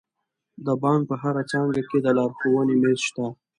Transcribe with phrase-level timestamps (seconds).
[0.65, 3.25] د بانک په هره څانګه کې د لارښوونې میز شته.